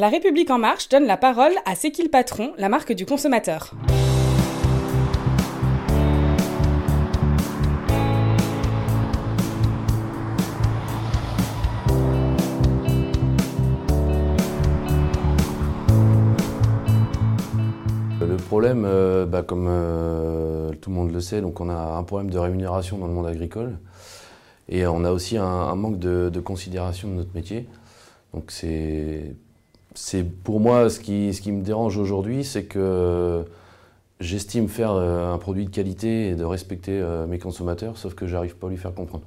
La 0.00 0.08
République 0.08 0.50
en 0.50 0.56
marche 0.56 0.88
donne 0.88 1.04
la 1.04 1.18
parole 1.18 1.52
à 1.66 1.74
C'est 1.74 1.90
qui 1.90 2.02
le 2.02 2.08
patron, 2.08 2.54
la 2.56 2.70
marque 2.70 2.94
du 2.94 3.04
consommateur. 3.04 3.74
Le 18.22 18.36
problème, 18.48 18.86
euh, 18.86 19.26
bah, 19.26 19.42
comme 19.42 19.66
euh, 19.68 20.70
tout 20.80 20.88
le 20.88 20.96
monde 20.96 21.12
le 21.12 21.20
sait, 21.20 21.42
donc 21.42 21.60
on 21.60 21.68
a 21.68 21.74
un 21.74 22.02
problème 22.04 22.30
de 22.30 22.38
rémunération 22.38 22.96
dans 22.96 23.06
le 23.06 23.12
monde 23.12 23.26
agricole 23.26 23.76
et 24.70 24.86
on 24.86 25.04
a 25.04 25.10
aussi 25.10 25.36
un, 25.36 25.74
manque 25.74 25.98
de, 25.98 26.40
considération 26.40 27.08
de 27.08 27.16
notre 27.16 27.34
métier. 27.34 27.68
Donc 28.32 28.50
c'est, 28.50 29.34
c'est 29.94 30.24
pour 30.24 30.60
moi 30.60 30.90
ce 30.90 31.00
qui, 31.00 31.32
ce 31.34 31.40
qui 31.40 31.52
me 31.52 31.62
dérange 31.62 31.96
aujourd'hui, 31.96 32.44
c'est 32.44 32.64
que 32.64 33.44
j'estime 34.20 34.68
faire 34.68 34.92
euh, 34.92 35.32
un 35.32 35.38
produit 35.38 35.64
de 35.64 35.70
qualité 35.70 36.28
et 36.28 36.34
de 36.34 36.44
respecter 36.44 37.02
mes 37.28 37.38
consommateurs, 37.38 37.98
sauf 37.98 38.14
que 38.14 38.26
j'arrive 38.26 38.56
pas 38.56 38.66
à 38.66 38.70
lui 38.70 38.76
faire 38.76 38.94
comprendre. 38.94 39.24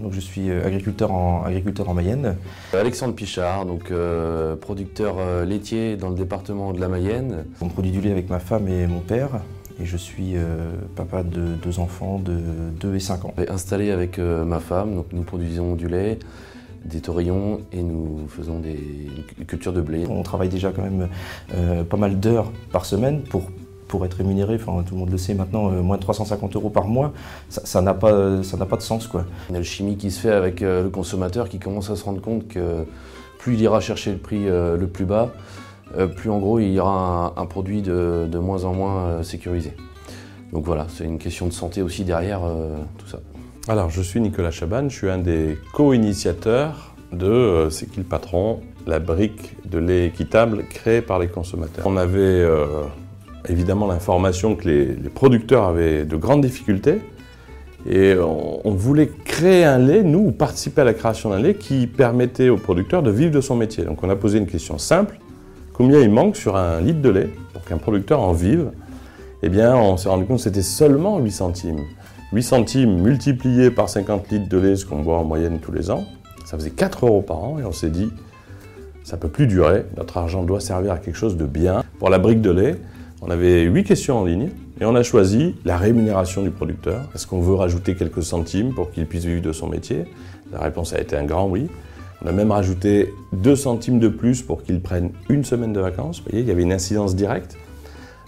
donc 0.00 0.12
je 0.12 0.20
suis 0.20 0.48
euh, 0.48 0.64
agriculteur 0.64 1.12
en, 1.12 1.44
agriculteur 1.44 1.88
en 1.88 1.94
Mayenne. 1.94 2.36
Alexandre 2.72 3.14
Pichard, 3.14 3.66
donc 3.66 3.90
euh, 3.90 4.56
producteur 4.56 5.16
euh, 5.18 5.44
laitier 5.44 5.96
dans 5.96 6.08
le 6.08 6.14
département 6.14 6.72
de 6.72 6.80
la 6.80 6.88
Mayenne. 6.88 7.44
On 7.60 7.68
produit 7.68 7.90
du 7.90 8.00
lait 8.00 8.10
avec 8.10 8.30
ma 8.30 8.38
femme 8.38 8.66
et 8.68 8.86
mon 8.86 9.00
père. 9.00 9.42
Et 9.82 9.84
je 9.84 9.96
suis 9.96 10.34
papa 10.94 11.24
de 11.24 11.54
deux 11.62 11.80
enfants 11.80 12.20
de 12.20 12.38
2 12.80 12.94
et 12.94 13.00
5 13.00 13.24
ans. 13.24 13.34
Installé 13.48 13.90
avec 13.90 14.18
ma 14.18 14.60
femme, 14.60 14.94
donc 14.94 15.06
nous 15.12 15.22
produisons 15.22 15.74
du 15.74 15.88
lait, 15.88 16.20
des 16.84 17.00
taurillons 17.00 17.62
et 17.72 17.82
nous 17.82 18.26
faisons 18.28 18.60
des 18.60 18.78
cultures 19.48 19.72
de 19.72 19.80
blé. 19.80 20.06
On 20.08 20.22
travaille 20.22 20.48
déjà 20.48 20.70
quand 20.70 20.82
même 20.82 21.08
pas 21.84 21.96
mal 21.96 22.20
d'heures 22.20 22.52
par 22.70 22.86
semaine 22.86 23.22
pour 23.22 23.50
pour 23.92 24.06
être 24.06 24.14
rémunéré, 24.14 24.54
enfin 24.54 24.82
tout 24.86 24.94
le 24.94 25.00
monde 25.00 25.10
le 25.10 25.18
sait 25.18 25.34
maintenant, 25.34 25.70
euh, 25.70 25.82
moins 25.82 25.98
de 25.98 26.00
350 26.00 26.56
euros 26.56 26.70
par 26.70 26.86
mois, 26.86 27.12
ça 27.50 27.82
n'a 27.82 27.92
pas, 27.92 28.42
ça 28.42 28.56
pas 28.64 28.78
de 28.78 28.82
sens. 28.82 29.06
Quoi. 29.06 29.26
Il 29.50 29.52
y 29.52 29.56
a 29.56 29.58
le 29.58 29.64
chimie 29.64 29.98
qui 29.98 30.10
se 30.10 30.18
fait 30.18 30.30
avec 30.30 30.62
euh, 30.62 30.82
le 30.82 30.88
consommateur 30.88 31.46
qui 31.50 31.58
commence 31.58 31.90
à 31.90 31.96
se 31.96 32.02
rendre 32.02 32.22
compte 32.22 32.48
que 32.48 32.86
plus 33.38 33.52
il 33.52 33.60
ira 33.60 33.80
chercher 33.80 34.12
le 34.12 34.16
prix 34.16 34.48
euh, 34.48 34.78
le 34.78 34.86
plus 34.86 35.04
bas, 35.04 35.34
plus 36.16 36.30
en 36.30 36.38
gros 36.38 36.58
il 36.58 36.72
y 36.72 36.80
aura 36.80 37.34
un, 37.36 37.46
produit 37.46 37.82
de, 37.82 38.26
de, 38.30 38.38
moins 38.38 38.64
en 38.64 38.72
moins 38.72 39.22
sécurisé. 39.22 39.74
Donc 40.52 40.64
voilà, 40.64 40.86
c'est 40.88 41.04
une 41.04 41.18
question 41.18 41.46
de 41.46 41.52
santé 41.52 41.82
aussi 41.82 42.04
derrière 42.04 42.40
tout 42.98 43.06
ça. 43.06 43.20
Alors 43.68 43.90
je 43.90 44.02
suis 44.02 44.20
Nicolas 44.20 44.50
Chaban, 44.50 44.88
je 44.88 44.96
suis 44.96 45.10
un 45.10 45.18
des 45.18 45.58
co-initiateurs 45.72 46.94
de 47.12 47.68
C'est 47.70 47.90
qui 47.90 47.98
le 47.98 48.04
patron 48.04 48.60
la 48.86 48.98
brique 48.98 49.56
de 49.70 49.78
lait 49.78 50.06
équitable 50.06 50.64
créée 50.68 51.02
par 51.02 51.18
les 51.18 51.28
consommateurs. 51.28 51.86
On 51.86 51.96
avait 51.96 52.44
évidemment 53.48 53.86
l'information 53.86 54.56
que 54.56 54.68
les, 54.68 55.08
producteurs 55.08 55.64
avaient 55.64 56.04
de 56.04 56.16
grandes 56.16 56.42
difficultés. 56.42 57.00
Et 57.88 58.14
on, 58.16 58.70
voulait 58.70 59.10
créer 59.24 59.64
un 59.64 59.78
lait, 59.78 60.04
nous, 60.04 60.20
ou 60.20 60.30
participer 60.30 60.82
à 60.82 60.84
la 60.84 60.94
création 60.94 61.30
d'un 61.30 61.40
lait 61.40 61.54
qui 61.54 61.88
permettait 61.88 62.48
aux 62.48 62.56
producteurs 62.56 63.02
de 63.02 63.10
vivre 63.10 63.32
de 63.32 63.40
son 63.40 63.56
métier. 63.56 63.84
Donc 63.84 64.04
on 64.04 64.10
a 64.10 64.14
posé 64.14 64.38
une 64.38 64.46
question 64.46 64.78
simple. 64.78 65.18
Combien 65.72 66.00
il 66.00 66.10
manque 66.10 66.36
sur 66.36 66.56
un 66.56 66.80
litre 66.80 67.00
de 67.00 67.08
lait 67.08 67.30
pour 67.52 67.64
qu'un 67.64 67.78
producteur 67.78 68.20
en 68.20 68.32
vive 68.32 68.70
Eh 69.42 69.48
bien, 69.48 69.74
on 69.74 69.96
s'est 69.96 70.10
rendu 70.10 70.26
compte 70.26 70.36
que 70.36 70.42
c'était 70.42 70.62
seulement 70.62 71.18
8 71.18 71.30
centimes. 71.30 71.80
8 72.32 72.42
centimes 72.42 73.00
multipliés 73.00 73.70
par 73.70 73.88
50 73.88 74.30
litres 74.30 74.48
de 74.48 74.58
lait, 74.58 74.76
ce 74.76 74.84
qu'on 74.84 75.00
boit 75.00 75.18
en 75.18 75.24
moyenne 75.24 75.60
tous 75.60 75.72
les 75.72 75.90
ans, 75.90 76.04
ça 76.44 76.58
faisait 76.58 76.70
4 76.70 77.06
euros 77.06 77.22
par 77.22 77.42
an. 77.42 77.58
Et 77.58 77.64
on 77.64 77.72
s'est 77.72 77.88
dit, 77.88 78.10
ça 79.02 79.16
peut 79.16 79.28
plus 79.28 79.46
durer. 79.46 79.84
Notre 79.96 80.18
argent 80.18 80.42
doit 80.42 80.60
servir 80.60 80.92
à 80.92 80.98
quelque 80.98 81.16
chose 81.16 81.38
de 81.38 81.46
bien. 81.46 81.82
Pour 81.98 82.10
la 82.10 82.18
brique 82.18 82.42
de 82.42 82.50
lait, 82.50 82.76
on 83.22 83.30
avait 83.30 83.62
huit 83.62 83.84
questions 83.84 84.18
en 84.18 84.24
ligne 84.24 84.50
et 84.80 84.84
on 84.84 84.94
a 84.94 85.02
choisi 85.02 85.54
la 85.64 85.78
rémunération 85.78 86.42
du 86.42 86.50
producteur. 86.50 87.00
Est-ce 87.14 87.26
qu'on 87.26 87.40
veut 87.40 87.54
rajouter 87.54 87.94
quelques 87.94 88.22
centimes 88.22 88.74
pour 88.74 88.90
qu'il 88.90 89.06
puisse 89.06 89.24
vivre 89.24 89.42
de 89.42 89.52
son 89.52 89.68
métier? 89.68 90.04
La 90.52 90.60
réponse 90.60 90.92
a 90.92 91.00
été 91.00 91.16
un 91.16 91.24
grand 91.24 91.48
oui. 91.48 91.68
On 92.24 92.28
a 92.28 92.32
même 92.32 92.52
rajouté 92.52 93.14
2 93.32 93.56
centimes 93.56 93.98
de 93.98 94.08
plus 94.08 94.42
pour 94.42 94.62
qu'il 94.62 94.80
prenne 94.80 95.10
une 95.28 95.44
semaine 95.44 95.72
de 95.72 95.80
vacances. 95.80 96.18
Vous 96.18 96.30
voyez, 96.30 96.44
il 96.44 96.48
y 96.48 96.52
avait 96.52 96.62
une 96.62 96.72
incidence 96.72 97.16
directe. 97.16 97.56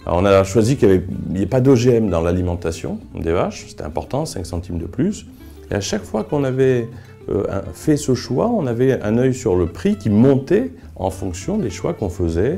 on 0.05 0.25
a 0.25 0.43
choisi 0.43 0.75
qu'il 0.75 1.03
n'y 1.29 1.43
ait 1.43 1.47
pas 1.47 1.61
d'OGM 1.61 2.09
dans 2.09 2.21
l'alimentation 2.21 2.99
des 3.17 3.31
vaches, 3.31 3.67
c'était 3.69 3.83
important, 3.83 4.25
5 4.25 4.45
centimes 4.45 4.79
de 4.79 4.85
plus. 4.85 5.25
Et 5.71 5.75
à 5.75 5.81
chaque 5.81 6.03
fois 6.03 6.25
qu'on 6.25 6.43
avait 6.43 6.89
euh, 7.29 7.61
fait 7.73 7.95
ce 7.95 8.13
choix, 8.13 8.49
on 8.49 8.67
avait 8.67 9.01
un 9.01 9.17
œil 9.17 9.33
sur 9.33 9.55
le 9.55 9.67
prix 9.67 9.97
qui 9.97 10.09
montait 10.09 10.73
en 10.97 11.09
fonction 11.09 11.57
des 11.57 11.69
choix 11.69 11.93
qu'on 11.93 12.09
faisait 12.09 12.57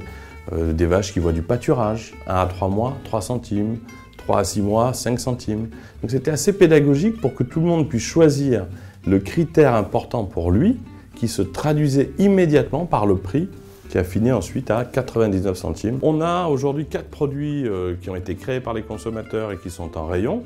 euh, 0.53 0.73
des 0.73 0.87
vaches 0.87 1.13
qui 1.13 1.19
voient 1.19 1.33
du 1.33 1.43
pâturage, 1.43 2.13
1 2.27 2.35
à 2.35 2.45
3 2.47 2.67
mois, 2.67 2.97
3 3.03 3.21
centimes, 3.21 3.77
3 4.17 4.39
à 4.39 4.43
6 4.43 4.61
mois, 4.61 4.93
5 4.93 5.19
centimes. 5.19 5.69
Donc 6.01 6.09
c'était 6.09 6.31
assez 6.31 6.51
pédagogique 6.51 7.21
pour 7.21 7.35
que 7.35 7.43
tout 7.43 7.59
le 7.59 7.67
monde 7.67 7.87
puisse 7.87 8.03
choisir 8.03 8.65
le 9.05 9.19
critère 9.19 9.75
important 9.75 10.25
pour 10.25 10.51
lui, 10.51 10.77
qui 11.17 11.27
se 11.27 11.41
traduisait 11.41 12.11
immédiatement 12.19 12.85
par 12.85 13.05
le 13.05 13.17
prix 13.17 13.49
qui 13.89 13.97
a 13.97 14.03
fini 14.03 14.31
ensuite 14.31 14.69
à 14.69 14.85
99 14.85 15.57
centimes. 15.57 15.99
On 16.01 16.21
a 16.21 16.47
aujourd'hui 16.47 16.85
4 16.85 17.07
produits 17.07 17.67
euh, 17.67 17.95
qui 17.99 18.09
ont 18.09 18.15
été 18.15 18.35
créés 18.35 18.59
par 18.59 18.73
les 18.73 18.83
consommateurs 18.83 19.51
et 19.51 19.57
qui 19.57 19.69
sont 19.69 19.97
en 19.97 20.05
rayon. 20.05 20.43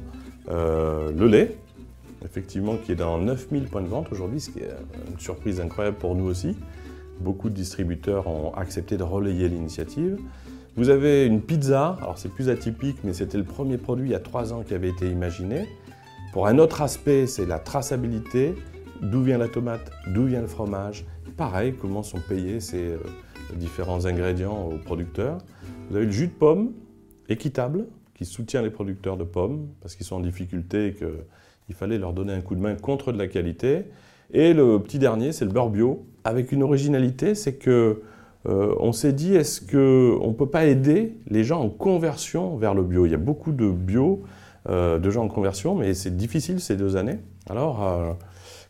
Euh, 0.49 1.11
le 1.17 1.27
lait, 1.27 1.57
effectivement, 2.23 2.75
qui 2.77 2.91
est 2.91 2.95
dans 2.95 3.17
9000 3.17 3.63
points 3.63 3.81
de 3.81 3.87
vente 3.87 4.07
aujourd'hui, 4.11 4.39
ce 4.39 4.51
qui 4.51 4.59
est 4.59 4.69
une 5.11 5.19
surprise 5.19 5.59
incroyable 5.59 5.97
pour 5.97 6.15
nous 6.15 6.25
aussi. 6.25 6.55
Beaucoup 7.19 7.49
de 7.49 7.55
distributeurs 7.55 8.27
ont 8.27 8.53
accepté 8.53 8.97
de 8.97 9.03
relayer 9.03 9.49
l'initiative. 9.49 10.17
Vous 10.77 10.89
avez 10.89 11.25
une 11.25 11.41
pizza, 11.41 11.97
alors 12.01 12.17
c'est 12.17 12.29
plus 12.29 12.49
atypique, 12.49 12.97
mais 13.03 13.13
c'était 13.13 13.37
le 13.37 13.43
premier 13.43 13.77
produit 13.77 14.09
il 14.09 14.11
y 14.11 14.15
a 14.15 14.19
trois 14.19 14.53
ans 14.53 14.63
qui 14.65 14.73
avait 14.73 14.89
été 14.89 15.09
imaginé. 15.09 15.67
Pour 16.31 16.47
un 16.47 16.59
autre 16.59 16.81
aspect, 16.81 17.27
c'est 17.27 17.45
la 17.45 17.59
traçabilité. 17.59 18.55
D'où 19.01 19.23
vient 19.23 19.39
la 19.39 19.47
tomate 19.47 19.91
D'où 20.07 20.25
vient 20.25 20.41
le 20.41 20.47
fromage 20.47 21.05
Pareil, 21.35 21.73
comment 21.79 22.03
sont 22.03 22.19
payés 22.19 22.59
ces 22.59 22.91
euh, 22.91 22.99
différents 23.55 24.05
ingrédients 24.05 24.69
aux 24.71 24.77
producteurs. 24.77 25.39
Vous 25.89 25.95
avez 25.95 26.05
le 26.05 26.11
jus 26.11 26.27
de 26.27 26.33
pomme, 26.33 26.71
équitable, 27.27 27.87
qui 28.13 28.25
soutient 28.25 28.61
les 28.61 28.69
producteurs 28.69 29.17
de 29.17 29.23
pommes, 29.23 29.67
parce 29.81 29.95
qu'ils 29.95 30.05
sont 30.05 30.17
en 30.17 30.21
difficulté 30.21 30.87
et 30.87 30.93
qu'il 30.93 31.75
fallait 31.75 31.97
leur 31.97 32.13
donner 32.13 32.33
un 32.33 32.41
coup 32.41 32.53
de 32.53 32.61
main 32.61 32.75
contre 32.75 33.11
de 33.11 33.17
la 33.17 33.27
qualité. 33.27 33.85
Et 34.33 34.53
le 34.53 34.77
petit 34.77 34.99
dernier, 34.99 35.31
c'est 35.31 35.45
le 35.45 35.51
beurre 35.51 35.71
bio, 35.71 36.05
avec 36.23 36.51
une 36.51 36.61
originalité, 36.61 37.33
c'est 37.33 37.55
que 37.55 38.03
euh, 38.47 38.75
on 38.79 38.91
s'est 38.91 39.13
dit, 39.13 39.33
est-ce 39.33 39.61
qu'on 39.61 40.27
ne 40.27 40.33
peut 40.33 40.49
pas 40.49 40.65
aider 40.65 41.17
les 41.27 41.43
gens 41.43 41.61
en 41.61 41.69
conversion 41.69 42.55
vers 42.55 42.75
le 42.75 42.83
bio? 42.83 43.07
Il 43.07 43.11
y 43.11 43.15
a 43.15 43.17
beaucoup 43.19 43.51
de 43.51 43.69
bio, 43.69 44.21
euh, 44.69 44.99
de 44.99 45.09
gens 45.09 45.23
en 45.23 45.27
conversion, 45.27 45.73
mais 45.73 45.95
c'est 45.95 46.15
difficile 46.15 46.59
ces 46.59 46.75
deux 46.75 46.97
années. 46.97 47.17
Alors, 47.49 48.17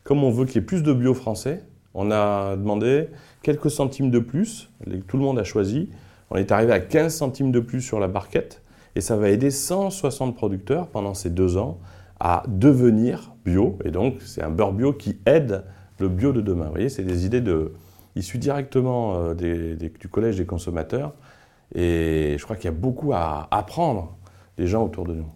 comme 0.04 0.24
on 0.24 0.32
veut 0.32 0.46
qu'il 0.46 0.56
y 0.56 0.58
ait 0.60 0.66
plus 0.66 0.84
de 0.84 0.94
bio 0.94 1.14
français, 1.14 1.64
on 1.94 2.12
a 2.12 2.56
demandé 2.56 3.08
quelques 3.44 3.70
centimes 3.70 4.12
de 4.12 4.20
plus, 4.20 4.70
tout 5.08 5.18
le 5.18 5.24
monde 5.24 5.40
a 5.40 5.44
choisi. 5.44 5.90
On 6.30 6.38
est 6.38 6.52
arrivé 6.52 6.72
à 6.72 6.80
15 6.80 7.14
centimes 7.14 7.52
de 7.52 7.60
plus 7.60 7.82
sur 7.82 8.00
la 8.00 8.08
barquette, 8.08 8.62
et 8.96 9.02
ça 9.02 9.18
va 9.18 9.30
aider 9.30 9.52
160 9.52 10.36
producteurs 10.36 10.88
pendant 10.88 11.14
ces 11.14 11.30
deux 11.30 11.58
ans 11.58 11.80
à 12.20 12.44
devenir 12.48 13.34
bio. 13.46 13.78
Et 13.84 13.92
donc, 13.92 14.22
c'est 14.22 14.42
un 14.42 14.50
beurre 14.50 14.74
bio 14.74 14.94
qui 14.94 15.18
aide 15.26 15.64
le 16.00 16.08
bio 16.08 16.32
de 16.32 16.42
demain. 16.42 16.66
Vous 16.66 16.72
voyez, 16.72 16.90
c'est 16.90 17.04
des 17.04 17.26
idées 17.26 17.42
de, 17.42 17.74
issues 18.16 18.38
directement 18.38 19.16
euh, 19.16 19.34
du 19.34 20.08
Collège 20.10 20.38
des 20.38 20.46
consommateurs. 20.46 21.14
Et 21.74 22.36
je 22.38 22.44
crois 22.44 22.56
qu'il 22.56 22.66
y 22.66 22.74
a 22.74 22.78
beaucoup 22.78 23.14
à 23.14 23.48
apprendre 23.52 24.18
des 24.58 24.68
gens 24.68 24.84
autour 24.84 25.06
de 25.06 25.14
nous. 25.14 25.28